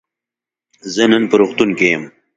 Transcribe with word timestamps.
زه 0.93 1.03
نن 1.11 1.23
په 1.29 1.35
روغتون 1.41 1.69
کی 1.77 1.87
یم. 1.93 2.03